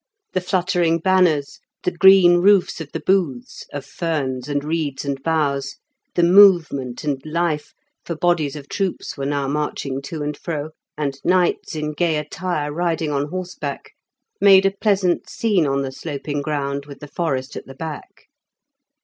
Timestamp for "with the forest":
16.87-17.55